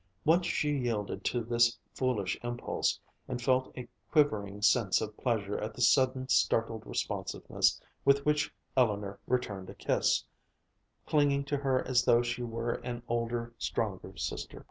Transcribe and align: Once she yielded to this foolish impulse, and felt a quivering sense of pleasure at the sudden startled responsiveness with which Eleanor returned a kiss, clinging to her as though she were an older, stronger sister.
Once 0.25 0.47
she 0.47 0.71
yielded 0.75 1.23
to 1.23 1.43
this 1.43 1.77
foolish 1.93 2.35
impulse, 2.43 2.99
and 3.27 3.39
felt 3.39 3.71
a 3.77 3.87
quivering 4.09 4.59
sense 4.59 4.99
of 4.99 5.15
pleasure 5.15 5.59
at 5.59 5.75
the 5.75 5.81
sudden 5.83 6.27
startled 6.27 6.83
responsiveness 6.87 7.79
with 8.03 8.25
which 8.25 8.51
Eleanor 8.75 9.19
returned 9.27 9.69
a 9.69 9.75
kiss, 9.75 10.25
clinging 11.05 11.43
to 11.43 11.55
her 11.57 11.87
as 11.87 12.03
though 12.03 12.23
she 12.23 12.41
were 12.41 12.71
an 12.83 13.03
older, 13.07 13.53
stronger 13.59 14.17
sister. 14.17 14.59